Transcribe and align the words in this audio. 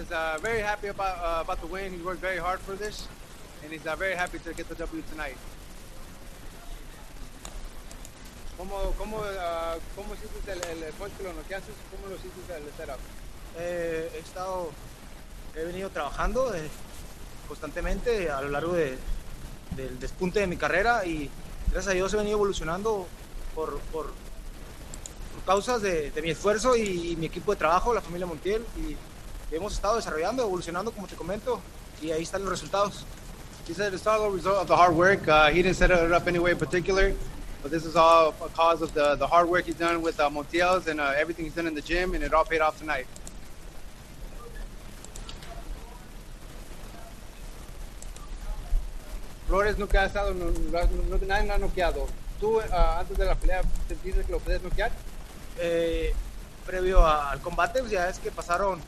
He's 0.00 0.10
uh, 0.12 0.38
very 0.40 0.60
happy 0.60 0.88
about 0.88 1.18
uh, 1.20 1.44
about 1.44 1.60
the 1.60 1.66
win. 1.66 1.92
He 1.92 2.00
worked 2.00 2.22
very 2.22 2.38
hard 2.38 2.60
for 2.60 2.72
this, 2.72 3.06
and 3.62 3.70
he's 3.70 3.86
uh, 3.86 3.94
very 3.96 4.16
happy 4.16 4.38
to 4.38 4.54
get 4.54 4.66
the 4.66 4.74
W 4.74 5.02
tonight. 5.12 5.36
¿Cómo, 8.56 8.94
cómo, 8.96 9.18
uh, 9.18 9.76
cómo 9.94 10.14
hiciste 10.14 10.52
el, 10.52 10.84
el 10.84 10.92
punch 10.94 11.12
que 11.18 11.24
lo 11.24 11.34
noqueaste? 11.34 11.72
¿Cómo 11.90 12.08
lo 12.08 12.16
hiciste 12.16 12.40
el 12.48 12.64
setup? 12.78 12.98
Eh, 13.58 14.10
he 14.14 14.18
estado, 14.20 14.70
he 15.54 15.64
venido 15.64 15.90
trabajando 15.90 16.54
eh, 16.54 16.68
constantemente 17.46 18.30
a 18.30 18.40
lo 18.40 18.48
largo 18.48 18.72
de, 18.72 18.96
del 19.76 20.00
despunte 20.00 20.40
de 20.40 20.46
mi 20.46 20.56
carrera 20.56 21.04
y 21.04 21.30
gracias 21.72 21.88
a 21.88 21.94
Dios 21.94 22.14
he 22.14 22.16
venido 22.16 22.36
evolucionando 22.36 23.06
por, 23.54 23.78
por, 23.92 24.06
por 24.06 25.44
causas 25.44 25.82
de, 25.82 26.10
de, 26.10 26.22
mi 26.22 26.30
esfuerzo 26.30 26.74
y, 26.74 27.12
y, 27.12 27.16
mi 27.16 27.26
equipo 27.26 27.52
de 27.52 27.58
trabajo, 27.58 27.92
la 27.92 28.00
familia 28.00 28.26
Montiel, 28.26 28.64
y 28.78 28.96
hemos 29.50 29.74
estado 29.74 29.96
desarrollando, 29.96 30.42
evolucionando, 30.42 30.92
como 30.92 31.06
te 31.06 31.16
comento, 31.16 31.60
y 32.00 32.10
ahí 32.10 32.22
están 32.22 32.42
los 32.42 32.50
resultados. 32.50 33.04
He 33.68 33.74
said 33.74 33.92
it's 33.94 34.06
all 34.06 34.22
a 34.24 34.30
result 34.30 34.56
of 34.56 34.66
the 34.66 34.76
hard 34.76 34.94
work. 34.94 35.28
Uh, 35.28 35.48
he 35.50 35.62
didn't 35.62 35.76
set 35.76 35.90
it 35.90 36.12
up 36.12 36.26
any 36.26 36.38
way 36.38 36.52
in 36.52 36.58
particular, 36.58 37.14
but 37.62 37.70
this 37.70 37.84
is 37.84 37.94
all 37.94 38.34
a 38.42 38.48
cause 38.48 38.82
of 38.82 38.92
the, 38.94 39.14
the 39.16 39.26
hard 39.26 39.48
work 39.48 39.66
he's 39.66 39.76
done 39.76 40.02
with 40.02 40.18
uh, 40.18 40.28
Montiels 40.28 40.86
and 40.88 41.00
uh, 41.00 41.12
everything 41.16 41.44
he's 41.44 41.54
done 41.54 41.66
in 41.66 41.74
the 41.74 41.82
gym, 41.82 42.14
and 42.14 42.24
it 42.24 42.32
all 42.32 42.44
paid 42.44 42.60
off 42.60 42.78
tonight. 42.78 43.06
Flores 49.46 49.76
nunca 49.78 50.02
ha 50.02 50.06
estado, 50.06 50.32
no, 50.32 50.50
no, 50.50 51.18
nadie 51.26 51.46
lo 51.46 51.54
ha 51.54 51.58
noqueado. 51.58 52.06
¿Tú 52.40 52.58
uh, 52.58 52.98
antes 52.98 53.18
de 53.18 53.24
la 53.24 53.34
pelea 53.34 53.62
sentiste 53.88 54.24
que 54.24 54.32
lo 54.32 54.38
puedes 54.38 54.62
noquear? 54.62 54.90
Eh, 55.58 56.14
previo 56.64 57.04
a, 57.04 57.30
al 57.30 57.40
combate, 57.40 57.80
pues 57.80 57.90
ya 57.90 58.08
es 58.08 58.18
que 58.18 58.30
pasaron 58.30 58.80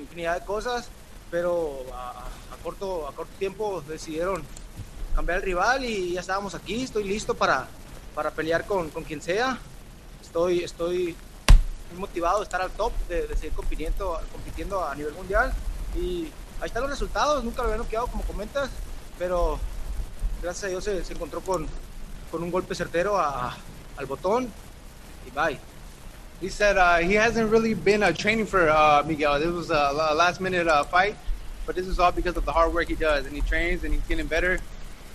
infinidad 0.00 0.40
de 0.40 0.46
cosas, 0.46 0.88
pero 1.30 1.84
a, 1.92 2.24
corto, 2.62 3.08
a 3.08 3.12
corto 3.12 3.32
tiempo 3.38 3.82
decidieron 3.86 4.42
cambiar 5.14 5.38
el 5.38 5.44
rival 5.44 5.84
y 5.84 6.12
ya 6.12 6.20
estábamos 6.20 6.54
aquí. 6.54 6.82
Estoy 6.82 7.04
listo 7.04 7.34
para, 7.34 7.68
para 8.14 8.30
pelear 8.30 8.66
con, 8.66 8.90
con 8.90 9.04
quien 9.04 9.20
sea. 9.20 9.58
Estoy, 10.22 10.64
estoy 10.64 11.16
motivado 11.96 12.38
de 12.38 12.44
estar 12.44 12.60
al 12.60 12.70
top, 12.70 12.92
de, 13.08 13.28
seguir 13.36 13.52
compitiendo, 13.52 14.20
compitiendo 14.32 14.84
a 14.84 14.94
nivel 14.94 15.14
mundial. 15.14 15.52
Y 15.94 16.28
ahí 16.60 16.66
están 16.66 16.82
los 16.82 16.90
resultados. 16.90 17.44
Nunca 17.44 17.62
lo 17.62 17.68
había 17.68 17.78
noqueado, 17.78 18.06
como 18.06 18.24
comentas 18.24 18.70
pero 19.18 19.58
gracias 20.42 20.64
a 20.64 20.68
Dios 20.68 20.84
se, 20.84 21.04
se 21.04 21.12
encontró 21.12 21.40
con, 21.40 21.66
con, 22.30 22.42
un 22.42 22.50
golpe 22.50 22.74
certero 22.74 23.18
a, 23.18 23.56
al 23.96 24.06
botón 24.06 24.50
y 25.26 25.30
bye. 25.30 25.58
He 26.44 26.50
said 26.50 26.76
uh, 26.76 26.98
he 26.98 27.14
hasn't 27.14 27.50
really 27.50 27.72
been 27.72 28.02
uh, 28.02 28.12
training 28.12 28.44
for 28.44 28.68
uh, 28.68 29.02
Miguel. 29.06 29.40
This 29.40 29.48
was 29.48 29.70
a, 29.70 30.12
last 30.14 30.42
minute 30.42 30.68
uh, 30.68 30.84
fight, 30.84 31.16
but 31.64 31.74
this 31.74 31.86
is 31.86 31.98
all 31.98 32.12
because 32.12 32.36
of 32.36 32.44
the 32.44 32.52
hard 32.52 32.74
work 32.74 32.88
he 32.88 32.94
does, 32.94 33.24
and 33.24 33.34
he 33.34 33.40
trains 33.40 33.82
and 33.82 33.94
he's 33.94 34.02
getting 34.02 34.26
better. 34.26 34.60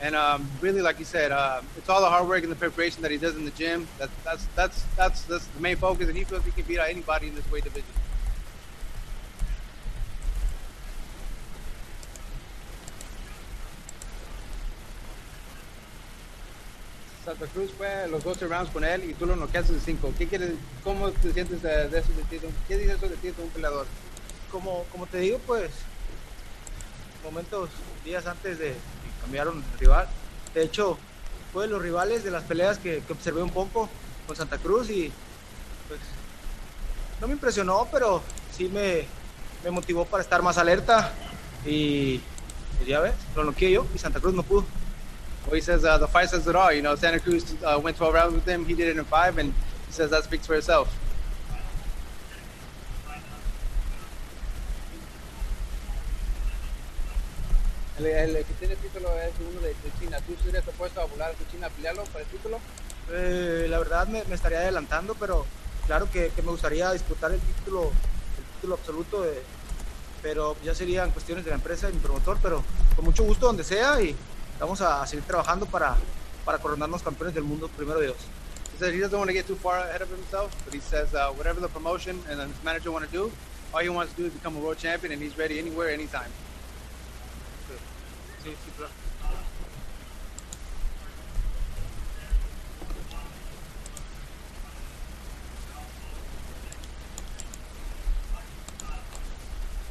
And 0.02 0.16
um, 0.16 0.49
really, 0.59 0.81
like 0.81 0.97
you 0.97 1.05
said, 1.05 1.31
uh, 1.31 1.61
it's 1.77 1.88
all 1.88 2.02
the 2.02 2.09
hard 2.09 2.27
work 2.27 2.41
and 2.41 2.52
the 2.52 2.55
preparation 2.55 3.03
that 3.03 3.11
he 3.11 3.17
does 3.17 3.36
in 3.36 3.45
the 3.45 3.52
gym. 3.52 3.88
That, 3.99 4.09
that's, 4.23 4.47
that's, 4.55 4.81
that's, 4.97 5.21
that's 5.25 5.45
the 5.45 5.59
main 5.59 5.75
focus, 5.75 6.08
and 6.08 6.17
he 6.17 6.23
feels 6.23 6.44
he 6.45 6.49
can 6.49 6.63
beat 6.63 6.80
anybody 6.80 7.27
in 7.27 7.36
this 7.36 7.52
weight 7.52 7.64
division. 7.64 7.86
Santa 17.39 17.53
Cruz 17.53 17.71
fue 17.77 18.07
los 18.09 18.21
12 18.21 18.47
rounds 18.47 18.69
con 18.69 18.83
él 18.83 19.09
y 19.09 19.13
tú 19.13 19.25
lo 19.25 19.33
noqueaste 19.37 19.71
en 19.71 19.79
5. 19.79 20.13
¿Qué 20.17 20.27
quieres, 20.27 20.51
¿Cómo 20.83 21.09
te 21.09 21.31
sientes 21.31 21.61
de, 21.61 21.87
de 21.87 21.99
eso 21.99 22.09
de 22.11 22.23
ti? 22.23 22.45
¿Qué 22.67 22.77
dices 22.77 22.97
eso 22.97 23.07
de 23.07 23.15
ti 23.15 23.31
de 23.31 23.41
un 23.41 23.49
peleador? 23.49 23.85
Como, 24.51 24.83
como 24.91 25.07
te 25.07 25.19
digo, 25.19 25.39
pues, 25.47 25.71
momentos, 27.23 27.69
días 28.03 28.25
antes 28.25 28.59
de 28.59 28.75
cambiaron 29.21 29.63
el 29.71 29.79
rival. 29.79 30.09
De 30.53 30.63
hecho, 30.63 30.97
fue 31.53 31.65
de 31.65 31.71
los 31.71 31.81
rivales 31.81 32.25
de 32.25 32.31
las 32.31 32.43
peleas 32.43 32.77
que, 32.77 33.02
que 33.08 33.14
observé 33.14 33.41
un 33.41 33.52
poco 33.52 33.87
con 34.27 34.35
Santa 34.35 34.58
Cruz 34.58 34.89
y, 34.89 35.09
pues, 35.87 36.02
no 37.21 37.27
me 37.27 37.33
impresionó, 37.33 37.87
pero 37.89 38.21
sí 38.52 38.67
me, 38.67 39.05
me 39.64 39.71
motivó 39.71 40.03
para 40.03 40.23
estar 40.23 40.41
más 40.41 40.58
alerta 40.58 41.14
y, 41.65 42.19
pues, 42.75 42.89
ya 42.89 42.99
ves, 42.99 43.14
lo 43.33 43.45
noqueé 43.45 43.71
yo 43.71 43.87
y 43.95 43.97
Santa 43.97 44.19
Cruz 44.19 44.33
no 44.33 44.43
pudo. 44.43 44.65
Well, 45.49 45.55
he 45.55 45.61
says 45.61 45.83
uh, 45.83 45.98
the 45.98 46.08
fight 46.08 46.30
says 46.30 46.45
it 46.45 46.55
all. 46.55 46.71
You 46.71 46.83
know, 46.83 46.93
Santa 46.93 47.20
Cruz 47.20 47.55
uh, 47.65 47.82
went 47.83 47.98
12 47.98 48.14
rounds 48.14 48.36
with 48.36 48.45
him. 48.48 48.65
He 48.65 48.76
did 48.76 48.87
it 48.87 48.98
in 48.98 49.04
five, 49.05 49.39
and 49.39 49.52
he 49.87 49.92
says 49.92 50.11
that 50.11 50.23
speaks 50.23 50.45
for 50.45 50.54
itself. 50.54 50.95
El, 57.98 58.05
el, 58.05 58.45
que 58.45 58.54
tiene 58.59 58.76
el 58.76 58.80
título 58.80 59.09
es 59.20 59.33
uno 59.42 59.59
de, 59.61 59.70
de 59.70 59.92
China. 59.99 60.20
¿Tú 60.21 60.33
estarías 60.33 60.67
opuesto 60.67 61.02
a 61.02 61.05
volar 61.05 61.32
a 61.32 61.52
China 61.52 61.65
a 61.65 61.70
pelearlo 61.71 62.04
para 62.04 62.23
el 62.23 62.30
título? 62.30 62.59
Eh, 63.11 63.65
la 63.71 63.80
verdad 63.80 64.08
me, 64.08 64.23
me, 64.26 64.36
estaría 64.36 64.59
adelantando, 64.59 65.15
pero 65.15 65.48
claro 65.88 66.08
que, 66.11 66.30
que, 66.30 66.43
me 66.43 66.52
gustaría 66.52 66.92
disputar 66.92 67.32
el 67.32 67.39
título, 67.39 67.86
el 67.86 68.43
título 68.54 68.76
absoluto, 68.76 69.23
de, 69.23 69.42
pero 70.21 70.55
ya 70.64 70.76
serían 70.76 71.09
cuestiones 71.09 71.43
de 71.43 71.49
la 71.49 71.55
empresa 71.55 71.89
y 71.89 71.93
mi 71.93 71.99
promotor, 71.99 72.38
pero 72.39 72.64
con 72.95 73.04
mucho 73.04 73.23
gusto 73.23 73.48
donde 73.48 73.64
sea 73.64 73.99
y 73.99 74.15
vamos 74.59 74.81
a 74.81 75.05
seguir 75.08 75.23
trabajando 75.25 75.65
para, 75.65 75.95
para 76.45 76.58
coronarnos 76.58 77.02
campeones 77.02 77.33
del 77.33 77.43
mundo 77.43 77.67
primero 77.70 77.99
de 77.99 78.08
Dios. 78.08 78.17
He 78.73 78.77
said 78.77 78.93
he 78.93 78.99
doesn't 78.99 79.17
want 79.17 79.30
to 79.30 79.33
get 79.33 79.47
too 79.47 79.55
far 79.55 79.80
ahead 79.80 80.02
of 80.02 80.09
himself, 80.09 80.55
but 80.64 80.73
he 80.73 80.80
says 80.80 81.14
uh, 81.14 81.31
whatever 81.31 81.59
the 81.59 81.70
promotion 81.70 82.21
and 82.30 82.39
his 82.39 82.64
manager 82.64 82.92
want 82.92 83.05
to 83.05 83.11
do, 83.11 83.31
all 83.73 83.81
he 83.81 83.89
wants 83.89 84.14
to 84.14 84.21
do 84.21 84.27
is 84.27 84.33
become 84.33 84.55
a 84.55 84.59
world 84.59 84.77
champion, 84.77 85.11
and 85.11 85.21
he's 85.21 85.37
ready 85.37 85.59
anywhere, 85.59 85.89
anytime. 85.89 86.31
Sí, 88.43 88.52
sí, 88.52 88.71
claro. 88.77 88.92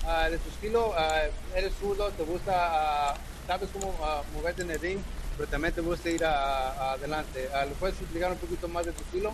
Uh, 0.09 0.31
de 0.31 0.39
tu 0.39 0.49
estilo, 0.49 0.89
uh, 0.97 1.31
eres 1.55 1.75
zurdo, 1.79 2.11
te 2.17 2.25
gusta, 2.25 3.13
uh, 3.13 3.17
sabes 3.49 3.71
cómo 3.73 3.95
moverte 4.35 4.61
en 4.61 4.71
el 4.71 4.79
ring, 4.79 4.99
pero 5.37 5.49
también 5.49 5.73
te 5.73 5.81
gusta 5.81 6.11
ir 6.11 6.23
a, 6.23 6.93
adelante. 6.93 7.49
¿Le 7.67 7.75
puedes 7.77 7.99
explicar 7.99 8.31
un 8.31 8.37
poquito 8.37 8.69
más 8.69 8.85
de 8.85 8.93
tu 8.93 9.03
estilo? 9.03 9.33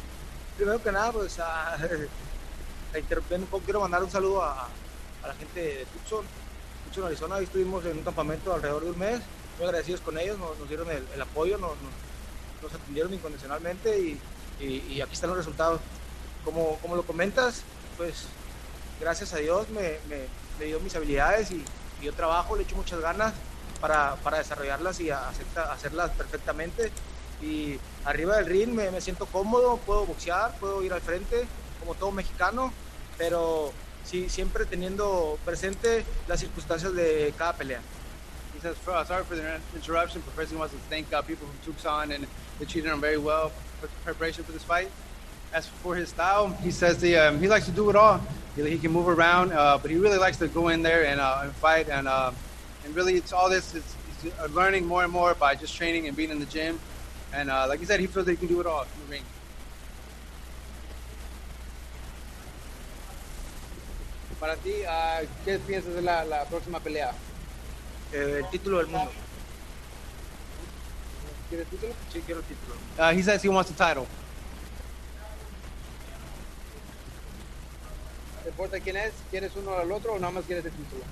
Primero 0.56 0.80
que 0.80 0.92
nada, 0.92 1.10
pues, 1.10 1.36
interrumpiendo 2.96 3.44
un 3.44 3.50
poco, 3.50 3.64
quiero 3.64 3.80
mandar 3.80 4.04
un 4.04 4.10
saludo 4.10 4.44
a, 4.44 4.68
la 5.26 5.34
gente 5.34 5.60
de 5.60 5.86
Tucson, 5.86 6.24
Tucson, 6.86 7.06
Arizona. 7.06 7.36
Ahí 7.36 7.44
estuvimos 7.44 7.84
en 7.86 7.98
un 7.98 8.04
campamento 8.04 8.54
alrededor 8.54 8.84
de 8.84 8.90
un 8.92 8.98
mes, 9.00 9.20
muy 9.58 9.66
agradecidos 9.66 10.00
con 10.00 10.16
ellos, 10.16 10.38
nos, 10.38 10.68
dieron 10.68 10.88
el, 10.90 11.20
apoyo, 11.20 11.58
nos, 11.58 11.72
atendieron 12.72 13.12
incondicionalmente 13.12 13.98
y, 13.98 15.00
aquí 15.00 15.12
están 15.12 15.30
los 15.30 15.38
resultados. 15.38 15.80
Como, 16.44 16.78
lo 16.94 17.02
comentas, 17.02 17.62
pues 17.96 18.26
gracias 19.00 19.32
a 19.32 19.38
Dios 19.38 19.66
me 19.70 19.98
dio 20.64 20.78
mis 20.78 20.94
habilidades 20.94 21.50
y, 21.50 21.64
y, 22.00 22.04
yo 22.04 22.12
trabajo, 22.12 22.54
le 22.54 22.62
echo 22.62 22.76
muchas 22.76 23.00
ganas 23.00 23.34
para, 23.80 24.16
para 24.16 24.38
desarrollarlas 24.38 25.00
y 25.00 25.10
hacer, 25.10 25.46
hacerlas 25.70 26.10
perfectamente. 26.12 26.90
Y 27.42 27.78
arriba 28.04 28.36
del 28.36 28.46
ring 28.46 28.70
me, 28.70 28.90
me, 28.90 29.00
siento 29.00 29.26
cómodo, 29.26 29.76
puedo 29.78 30.06
boxear, 30.06 30.56
puedo 30.58 30.82
ir 30.82 30.92
al 30.92 31.00
frente 31.00 31.46
como 31.80 31.94
todo 31.94 32.10
mexicano, 32.10 32.72
pero 33.18 33.72
sí, 34.04 34.28
siempre 34.28 34.64
teniendo 34.64 35.38
presente 35.44 36.04
las 36.26 36.40
circunstancias 36.40 36.94
de 36.94 37.34
cada 37.36 37.52
pelea. 37.52 37.80
He 38.54 38.60
says, 38.60 38.76
sorry 39.06 39.24
for 39.24 39.36
the 39.36 39.60
interruption, 39.74 40.22
he 40.22 40.56
wants 40.56 40.72
to 40.72 40.80
thank 40.88 41.12
uh, 41.12 41.20
people 41.22 41.46
from 41.46 41.58
Tucson 41.64 42.12
and 42.12 42.26
they 42.58 42.64
treated 42.64 42.90
him 42.90 43.00
very 43.00 43.18
well 43.18 43.50
for 43.80 43.88
preparation 44.04 44.44
for 44.44 44.52
this 44.52 44.62
fight. 44.62 44.88
As 45.52 45.66
for 45.68 45.94
his 45.94 46.08
style, 46.08 46.48
he 46.62 46.70
says 46.70 47.02
he, 47.02 47.14
um, 47.16 47.38
he 47.40 47.48
likes 47.48 47.66
to 47.66 47.72
do 47.72 47.90
it 47.90 47.96
all. 47.96 48.20
He, 48.56 48.68
he 48.70 48.78
can 48.78 48.92
move 48.92 49.08
around, 49.08 49.52
uh, 49.52 49.78
but 49.78 49.90
he 49.90 49.98
really 49.98 50.18
likes 50.18 50.38
to 50.38 50.48
go 50.48 50.68
in 50.68 50.82
there 50.82 51.04
and, 51.04 51.20
uh, 51.20 51.42
and 51.42 51.52
fight. 51.52 51.88
And, 51.88 52.08
uh, 52.08 52.32
and 52.84 52.94
really, 52.94 53.14
it's 53.14 53.32
all 53.32 53.48
this 53.48 53.74
is 53.74 53.96
learning 54.50 54.86
more 54.86 55.02
and 55.04 55.12
more 55.12 55.34
by 55.34 55.54
just 55.54 55.74
training 55.76 56.06
and 56.06 56.16
being 56.16 56.30
in 56.30 56.38
the 56.38 56.46
gym. 56.46 56.78
And 57.32 57.50
uh, 57.50 57.66
like 57.68 57.80
he 57.80 57.86
said, 57.86 58.00
he 58.00 58.06
feels 58.06 58.26
that 58.26 58.32
he 58.32 58.36
can 58.36 58.48
do 58.48 58.60
it 58.60 58.66
all 58.66 58.82
in 58.82 58.88
the 59.06 59.10
ring. 59.10 59.22
Para 64.40 64.56
ti, 64.56 64.84
uh, 64.84 65.24
¿qué 65.44 65.58
piensas 65.58 65.94
de 65.94 66.02
la, 66.02 66.22
la 66.24 66.44
próxima 66.44 66.78
pelea? 66.80 67.14
Eh, 68.12 68.42
el 68.42 68.50
título 68.50 68.78
del 68.78 68.88
mundo. 68.88 69.10
¿Quieres 71.48 71.66
título? 71.68 71.94
Sí, 72.12 72.22
quiero 72.26 72.40
el 72.40 72.46
título. 72.46 72.76
Uh, 72.98 73.12
he 73.12 73.22
says 73.22 73.42
he 73.42 73.48
wants 73.48 73.70
the 73.70 73.76
title. 73.76 74.06
¿Te 78.42 78.50
importa 78.50 78.78
quién 78.80 78.96
es? 78.96 79.12
¿Quieres 79.30 79.52
uno 79.56 79.78
al 79.78 79.90
otro 79.90 80.12
o 80.12 80.18
nada 80.18 80.32
más 80.32 80.44
quieres 80.44 80.64
el 80.66 80.72
título? 80.72 81.04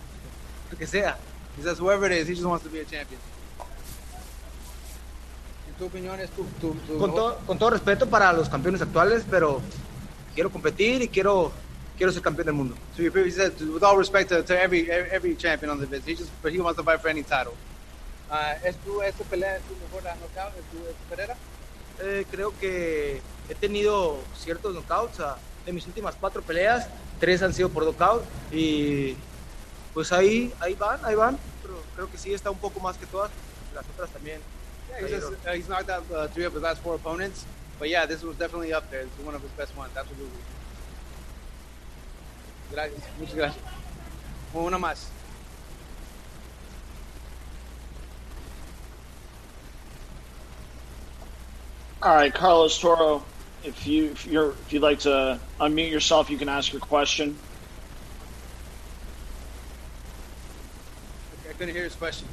Lo 0.70 0.78
que 0.78 0.86
sea. 0.86 1.16
He 1.56 1.62
says 1.62 1.78
whoever 1.78 2.06
it 2.06 2.12
is, 2.12 2.28
he 2.28 2.34
just 2.34 2.46
wants 2.46 2.64
to 2.64 2.70
be 2.70 2.80
a 2.80 2.84
champion. 2.84 3.20
¿En 5.68 5.74
tu 5.78 5.84
opinión 5.86 6.18
es 6.20 6.30
tu, 6.30 6.44
tu, 6.60 6.74
tu 6.86 6.98
con, 6.98 7.14
to, 7.14 7.38
con, 7.46 7.58
todo 7.58 7.70
respeto 7.70 8.08
para 8.08 8.32
los 8.32 8.48
campeones 8.48 8.80
actuales, 8.82 9.24
pero 9.28 9.60
quiero 10.34 10.50
competir 10.50 11.02
y 11.02 11.08
quiero, 11.08 11.52
quiero 11.96 12.12
ser 12.12 12.22
campeón 12.22 12.46
del 12.46 12.54
mundo. 12.54 12.74
So 12.96 13.02
he 13.02 13.30
said, 13.30 13.52
with 13.60 13.82
all 13.82 13.96
respect 13.96 14.28
to, 14.30 14.42
to 14.42 14.60
every 14.60 14.90
every 14.90 15.36
champion 15.36 15.70
on 15.70 15.80
the 15.80 15.86
list, 15.86 16.06
he 16.06 16.14
just 16.14 16.30
but 16.42 16.52
he 16.52 16.60
wants 16.60 16.78
to 16.78 16.84
fight 16.84 17.00
for 17.00 17.08
any 17.08 17.22
title. 17.22 17.54
Uh, 18.30 18.54
¿Es 18.64 18.76
tu 18.76 19.02
esta 19.02 19.24
pelea 19.24 19.56
es 19.56 19.62
tu 19.62 19.74
mejor 19.74 20.02
knockout? 20.02 20.56
¿Es 20.56 20.64
tu, 20.70 20.78
es 20.88 20.96
tu 20.96 21.08
carrera? 21.10 21.36
Eh, 22.00 22.24
creo 22.30 22.52
que 22.58 23.20
he 23.48 23.54
tenido 23.54 24.18
ciertos 24.36 24.74
knockouts. 24.74 25.20
ah, 25.20 25.36
de 25.64 25.72
mis 25.72 25.86
últimas 25.86 26.16
cuatro 26.18 26.42
peleas, 26.42 26.88
tres 27.20 27.42
han 27.42 27.52
sido 27.52 27.68
por 27.68 27.84
knockout 27.84 28.24
y 28.52 29.16
pues 29.94 30.12
ahí, 30.12 30.52
ahí 30.60 30.74
van, 30.74 30.98
ahí 31.04 31.14
van. 31.14 31.38
Pero 31.62 31.82
creo 31.94 32.10
que 32.10 32.18
sí 32.18 32.32
está 32.32 32.50
un 32.50 32.58
poco 32.58 32.80
más 32.80 32.96
que 32.96 33.06
todas. 33.06 33.30
Las 33.74 33.84
otras 33.94 34.10
también. 34.10 34.40
Yeah, 34.90 35.06
he's, 35.06 35.10
just, 35.10 35.32
uh, 35.46 35.52
he's 35.52 35.68
knocked 35.68 35.88
out 35.88 36.04
uh, 36.14 36.28
three 36.28 36.44
of 36.44 36.52
his 36.52 36.62
last 36.62 36.82
four 36.82 36.94
opponents, 36.94 37.46
but 37.78 37.88
yeah, 37.88 38.04
this 38.04 38.22
was 38.22 38.36
definitely 38.36 38.74
up 38.74 38.90
there. 38.90 39.00
It's 39.00 39.24
one 39.24 39.34
of 39.34 39.40
his 39.40 39.50
best 39.52 39.74
ones, 39.76 39.96
absolutely. 39.96 40.42
Gracias, 42.70 43.02
muchas 43.18 43.34
gracias. 43.34 43.64
Una 44.54 44.78
más. 44.78 45.06
All 52.02 52.14
right, 52.14 52.34
Carlos 52.34 52.78
Toro, 52.78 53.24
if 53.64 53.86
you 53.86 54.10
if 54.10 54.26
you're 54.26 54.50
if 54.50 54.72
you'd 54.72 54.82
like 54.82 54.98
to 55.00 55.38
unmute 55.60 55.90
yourself, 55.90 56.28
you 56.28 56.36
can 56.36 56.48
ask 56.48 56.72
your 56.72 56.80
question. 56.80 57.38
Couldn't 61.62 61.76
hear 61.76 61.84
his 61.84 61.94
question. 61.94 62.26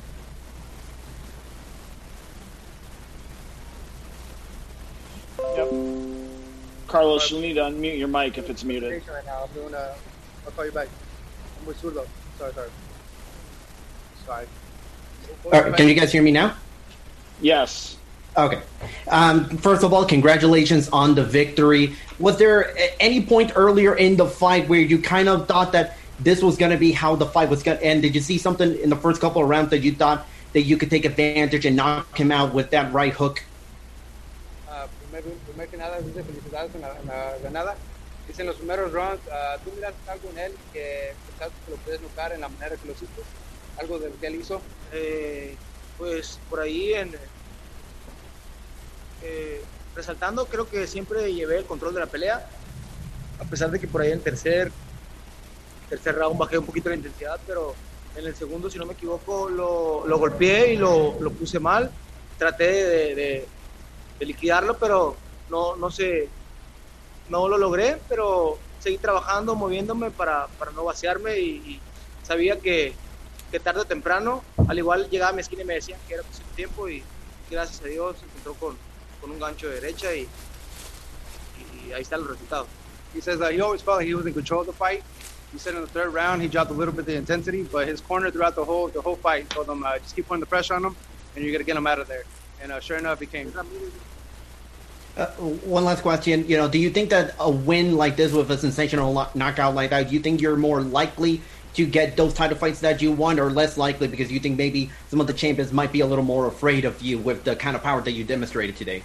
Yep. 5.56 5.70
Carlos, 6.88 7.30
you'll 7.30 7.42
need 7.42 7.54
to 7.54 7.62
unmute 7.62 8.00
your 8.00 8.08
mic 8.08 8.40
if 8.40 8.50
it's 8.50 8.64
muted. 8.64 9.04
Right 9.08 9.24
now, 9.28 9.48
I'm 9.48 9.54
doing 9.54 9.76
a. 9.76 9.94
I'll 10.48 10.52
call 10.54 10.66
you 10.66 10.72
back. 10.72 10.88
I'm 11.60 11.68
with 11.68 11.80
Zurdo. 11.80 12.08
Sorry, 12.40 12.54
sorry. 12.54 12.70
Sorry. 14.26 14.48
All 15.46 15.52
right, 15.52 15.78
can 15.78 15.88
you 15.88 15.94
guys 15.94 16.12
hear 16.12 16.24
me 16.24 16.32
now? 16.32 16.56
Yes. 17.40 17.98
Okay. 18.36 18.64
Um, 19.10 19.46
first 19.60 19.84
of 19.84 19.94
all, 19.94 20.06
congratulations 20.06 20.90
on 20.90 21.14
the 21.14 21.24
victory. 21.24 21.96
Was 22.18 22.38
there 22.38 22.76
any 23.00 23.24
point 23.24 23.52
earlier 23.56 23.96
in 23.96 24.18
the 24.18 24.26
fight 24.26 24.68
where 24.68 24.80
you 24.80 24.98
kind 24.98 25.30
of 25.30 25.48
thought 25.48 25.72
that 25.74 25.99
this 26.20 26.44
was 26.44 26.58
going 26.58 26.72
to 26.72 26.78
be 26.78 26.92
how 26.92 27.16
the 27.16 27.26
fight 27.26 27.50
was 27.50 27.64
going 27.64 27.78
to 27.78 27.84
end? 27.84 28.02
Did 28.02 28.16
you 28.16 28.22
see 28.22 28.38
something 28.38 28.78
in 28.80 28.90
the 28.90 28.96
first 28.96 29.22
couple 29.22 29.42
of 29.42 29.50
rounds 29.50 29.70
that 29.70 29.80
you 29.80 29.94
thought 29.94 30.28
that 30.54 30.62
you 30.62 30.78
could 30.78 30.90
take 30.90 31.06
advantage 31.06 31.66
and 31.66 31.76
knock 31.76 32.18
him 32.18 32.32
out 32.32 32.54
with 32.54 32.70
that 32.72 32.92
right 32.94 33.14
hook? 33.14 33.44
Ah, 34.68 34.88
primero, 35.00 35.32
primero 35.46 35.70
que 35.70 35.78
nada, 35.78 36.02
dice 36.02 36.24
felicidades 36.24 36.76
en 36.76 36.82
la, 36.82 36.96
en 37.00 37.08
la 37.08 37.38
ganada. 37.42 37.76
Dice 38.28 38.42
en 38.42 38.48
los 38.48 38.58
primeros 38.58 38.92
rounds, 38.92 39.22
ah, 39.32 39.58
tú 39.64 39.72
miraste 39.76 40.10
algo 40.10 40.30
en 40.32 40.40
él 40.40 40.54
que 40.74 41.14
pensaste 41.30 41.56
que 41.66 41.72
lo 41.72 41.78
puedes 41.78 42.02
notar 42.02 42.34
en 42.34 42.42
la 42.42 42.50
manera 42.50 42.76
que 42.76 42.88
lo 42.88 42.94
hiciste, 42.94 43.22
algo 43.80 44.00
de 44.00 44.10
lo 44.10 44.20
que 44.20 44.28
él 44.28 44.36
hizo. 44.36 44.62
Eh, 44.92 45.56
pues 45.98 46.40
por 46.50 46.62
ahí 46.62 46.94
en 46.94 47.12
eh, 49.22 49.62
resaltando 49.96 50.46
creo 50.46 50.68
que 50.70 50.88
siempre 50.88 51.34
llevé 51.34 51.58
el 51.58 51.66
control 51.66 51.94
de 51.94 52.00
la 52.00 52.06
pelea 52.06 52.48
a 53.40 53.44
pesar 53.44 53.70
de 53.70 53.80
que 53.80 53.88
por 53.88 54.02
ahí 54.02 54.12
en 54.12 54.22
tercer 54.22 54.72
tercer 55.90 56.16
round 56.16 56.38
bajé 56.38 56.58
un 56.58 56.66
poquito 56.66 56.90
la 56.90 56.96
intensidad 56.96 57.40
pero 57.48 57.74
en 58.16 58.26
el 58.26 58.36
segundo 58.36 58.70
si 58.70 58.78
no 58.78 58.86
me 58.86 58.94
equivoco 58.94 59.50
lo, 59.50 60.06
lo 60.08 60.18
golpeé 60.18 60.74
y 60.74 60.78
lo, 60.78 61.18
lo 61.20 61.32
puse 61.32 61.60
mal 61.60 61.90
traté 62.38 62.66
de, 62.72 63.16
de- 63.16 63.48
de 64.20 64.26
liquidarlo 64.26 64.78
pero 64.78 65.16
no 65.50 65.76
no 65.78 65.90
sé 65.90 66.28
no 67.30 67.48
lo 67.48 67.58
logré 67.58 67.98
pero 68.10 68.58
seguí 68.80 68.98
trabajando 68.98 69.56
moviéndome 69.56 70.12
para, 70.12 70.48
para 70.60 70.72
no 70.72 70.84
vaciarme 70.86 71.38
y, 71.40 71.50
y 71.50 71.80
sabía 72.24 72.60
que 72.60 72.94
que 73.52 73.60
tarde 73.60 73.82
o 73.82 73.86
temprano, 73.86 74.44
al 74.68 74.78
igual 74.78 75.10
llegaba 75.10 75.32
a 75.32 75.34
mi 75.34 75.42
esquina 75.42 75.64
y 75.64 75.66
me 75.66 75.74
decían 75.74 76.00
que 76.08 76.14
era 76.14 76.22
cuestión 76.22 76.48
tiempo 76.56 76.88
y 76.88 77.02
gracias 77.50 77.82
a 77.82 77.86
Dios 77.88 78.16
se 78.20 78.26
encontró 78.26 78.54
con, 78.54 78.78
con 79.20 79.32
un 79.32 79.40
gancho 79.40 79.68
de 79.68 79.74
derecha 79.82 80.14
y, 80.14 80.28
y 81.88 81.92
ahí 81.94 82.04
están 82.04 82.20
los 82.22 82.30
resultados. 82.30 82.68
He 83.16 83.22
says 83.22 83.40
that 83.40 83.52
he 83.54 83.60
always 83.60 83.82
felt 83.82 84.04
he 84.04 84.14
was 84.14 84.28
in 84.28 84.34
control 84.36 84.62
of 84.62 84.68
the 84.68 84.74
fight. 84.74 85.02
He 85.52 85.58
said 85.58 85.74
in 85.76 85.82
the 85.82 85.88
third 85.88 86.14
round 86.14 86.42
he 86.42 86.48
dropped 86.48 86.70
a 86.70 86.74
little 86.74 86.94
bit 86.94 87.02
of 87.02 87.06
the 87.08 87.16
intensity, 87.16 87.64
but 87.64 87.88
his 87.88 88.02
corner 88.02 88.30
throughout 88.30 88.56
the 88.56 88.64
whole 88.64 88.88
the 88.88 89.02
whole 89.02 89.16
fight 89.16 89.50
told 89.50 89.68
him 89.68 89.84
uh, 89.84 89.98
just 89.98 90.16
keep 90.16 90.28
putting 90.28 90.42
the 90.42 90.46
pressure 90.46 90.76
on 90.76 90.86
him, 90.86 90.96
and 91.36 91.44
you're 91.44 91.52
gonna 91.52 91.64
get 91.64 91.76
him 91.76 91.88
out 91.88 92.00
of 92.00 92.08
there. 92.08 92.24
And 92.62 92.72
uh, 92.72 92.80
sure 92.80 92.98
enough, 92.98 93.20
he 93.20 93.26
came. 93.26 93.52
Uh, 95.18 95.26
one 95.66 95.86
last 95.86 96.02
question. 96.02 96.48
You 96.48 96.58
know, 96.58 96.70
do 96.70 96.78
you 96.78 96.90
think 96.90 97.10
that 97.10 97.36
a 97.40 97.50
win 97.50 97.98
like 97.98 98.16
this 98.16 98.32
with 98.32 98.52
a 98.52 98.58
sensational 98.58 99.12
lo- 99.12 99.28
knockout 99.34 99.76
like 99.76 99.90
that, 99.90 100.10
do 100.10 100.14
you 100.14 100.20
think 100.20 100.40
you're 100.40 100.56
more 100.56 100.82
likely 100.82 101.42
to 101.74 101.86
get 101.86 102.16
those 102.18 102.34
title 102.34 102.58
fights 102.58 102.80
that 102.82 103.02
you 103.02 103.12
want, 103.12 103.40
or 103.40 103.50
less 103.52 103.78
likely 103.78 104.08
because 104.08 104.32
you 104.32 104.40
think 104.40 104.58
maybe 104.58 104.90
some 105.10 105.20
of 105.22 105.28
the 105.28 105.34
champions 105.34 105.72
might 105.72 105.92
be 105.92 106.02
a 106.02 106.06
little 106.06 106.24
more 106.24 106.48
afraid 106.48 106.86
of 106.86 107.02
you 107.02 107.18
with 107.18 107.44
the 107.44 107.56
kind 107.56 107.76
of 107.76 107.84
power 107.84 108.02
that 108.02 108.12
you 108.12 108.24
demonstrated 108.24 108.76
today? 108.76 109.04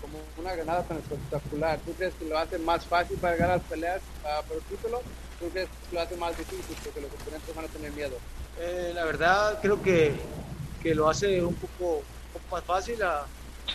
Como 0.00 0.18
una 0.38 0.56
ganada 0.56 0.86
tan 0.86 0.98
espectacular. 0.98 1.78
¿Tú 1.84 1.94
crees 1.94 2.14
que 2.14 2.28
lo 2.28 2.38
hace 2.38 2.58
más 2.58 2.84
fácil 2.84 3.16
para 3.18 3.36
ganar 3.36 3.60
peleas 3.60 4.02
ah, 4.24 4.42
por 4.46 4.56
el 4.56 4.62
título? 4.62 5.02
¿Tú 5.38 5.50
crees 5.50 5.68
que 5.88 5.94
lo 5.94 6.00
hace 6.00 6.16
más 6.16 6.36
difícil 6.36 6.76
porque 6.82 7.00
los 7.00 7.10
oponentes 7.12 7.54
van 7.54 7.64
a 7.64 7.68
tener 7.68 7.92
miedo? 7.92 8.16
Eh, 8.60 8.92
la 8.94 9.04
verdad 9.04 9.58
creo 9.60 9.82
que, 9.82 10.12
que 10.82 10.94
lo 10.94 11.08
hace 11.08 11.42
un 11.42 11.54
poco, 11.54 11.96
un 11.98 12.04
poco 12.32 12.56
más 12.56 12.64
fácil 12.64 13.02
a- 13.02 13.26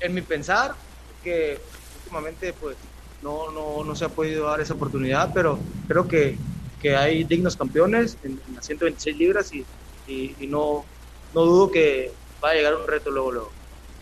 en 0.02 0.14
mi 0.14 0.22
pensar, 0.22 0.76
que 1.24 1.60
últimamente 1.98 2.54
pues 2.54 2.78
no, 3.22 3.52
no, 3.52 3.84
no 3.84 3.96
se 3.96 4.06
ha 4.06 4.10
podido 4.10 4.46
dar 4.46 4.62
esa 4.62 4.74
oportunidad, 4.74 5.32
pero 5.34 5.60
creo 5.88 6.08
que, 6.08 6.38
que 6.82 6.96
hay 6.96 7.24
dignos 7.26 7.58
campeones 7.58 8.18
en, 8.24 8.40
en 8.48 8.56
las 8.56 8.66
126 8.66 9.18
libras 9.18 9.54
y, 9.54 9.66
y, 10.08 10.36
y 10.40 10.48
no, 10.48 10.86
no 11.34 11.42
dudo 11.46 11.70
que 11.70 12.12
va 12.44 12.52
a 12.52 12.54
llegar 12.54 12.76
un 12.76 12.88
reto 12.88 13.12
luego 13.12 13.32
luego. 13.32 13.52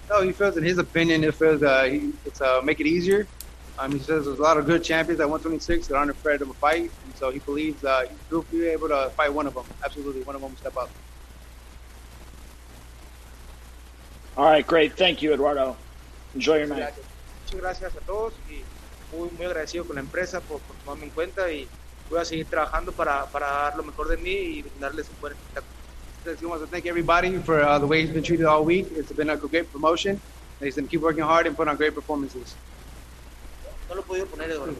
No, 0.10 0.21
he 0.21 0.31
feels, 0.31 0.56
in 0.56 0.63
his 0.63 0.77
opinion, 0.77 1.21
it 1.24 1.36
feels 1.36 1.62
uh, 1.62 1.83
he, 1.83 2.13
it's 2.24 2.39
uh, 2.39 2.62
make 2.63 2.80
it 2.80 2.88
easier. 2.88 3.27
Um, 3.79 3.91
he 3.91 4.00
says 4.00 4.25
there's 4.25 4.39
a 4.39 4.41
lot 4.41 4.57
of 4.57 4.65
good 4.65 4.83
champions 4.83 5.19
at 5.19 5.29
126 5.29 5.88
that 5.88 5.95
aren't 5.95 6.09
afraid 6.09 6.41
of 6.41 6.50
a 6.50 6.53
fight, 6.56 6.91
and 7.03 7.15
so 7.15 7.29
he 7.29 7.39
believes 7.39 7.83
uh, 7.83 8.06
he'll 8.29 8.41
be 8.44 8.68
able 8.68 8.88
to 8.88 9.12
fight 9.15 9.31
one 9.31 9.45
of 9.45 9.53
them. 9.53 9.65
Absolutely, 9.85 10.24
one 10.24 10.35
of 10.35 10.41
them 10.41 10.51
will 10.51 10.57
step 10.57 10.75
up. 10.77 10.89
All 14.35 14.45
right, 14.45 14.65
great. 14.65 14.97
Thank 14.97 15.21
you, 15.21 15.33
Eduardo. 15.33 15.77
Enjoy 16.33 16.57
your 16.57 16.68
night. 16.68 16.77
Gracias. 16.77 17.06
Muchas 17.45 17.62
gracias 17.62 17.95
a 17.95 18.01
todos 18.01 18.33
y 18.50 18.65
muy, 19.12 19.29
muy 19.31 19.45
agradecido 19.45 19.85
con 19.85 19.95
la 19.95 20.01
empresa 20.01 20.41
por, 20.41 20.59
por 20.62 20.75
tomarme 20.77 21.06
en 21.06 21.12
cuenta 21.12 21.51
y 21.51 21.68
voy 22.09 22.19
a 22.19 22.25
seguir 22.25 22.47
trabajando 22.47 22.91
para, 22.91 23.25
para 23.31 23.47
dar 23.47 23.77
lo 23.77 23.83
mejor 23.83 24.07
de 24.09 24.18
mí 24.18 24.31
y 24.31 24.65
darles 24.79 25.09
un 25.09 25.19
buen 25.19 25.33
espectáculo. 25.33 25.71
Says 26.24 26.41
he 26.41 26.46
wants 26.46 26.63
to 26.63 26.69
thank 26.69 26.86
everybody 26.86 27.38
for 27.39 27.62
uh, 27.62 27.79
the 27.79 27.88
way 27.88 28.01
he's 28.01 28.12
been 28.12 28.24
treated 28.24 28.46
all 28.46 28.65
week. 28.65 28.88
It's 28.91 29.12
been 29.13 29.29
a 29.29 29.38
great 29.38 29.72
promotion. 29.72 30.12
And 30.60 30.65
he's 30.65 30.75
going 30.75 30.88
to 30.88 30.91
keep 30.91 31.01
working 31.01 31.24
hard 31.24 31.48
and 31.48 31.55
put 31.55 31.67
on 31.67 31.77
great 31.77 31.93
performances. 31.96 32.57
No 33.89 33.96
lo 33.96 34.01
he 34.01 34.03
podido 34.03 34.25
poner, 34.27 34.51
Eduardo. 34.51 34.75